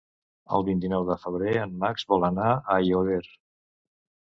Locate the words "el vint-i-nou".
0.59-1.05